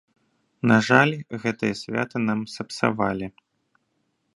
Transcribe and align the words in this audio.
На 0.71 0.77
жаль, 0.87 1.13
гэтае 1.45 1.71
свята 1.83 2.17
нам 2.29 2.39
сапсавалі. 2.59 3.27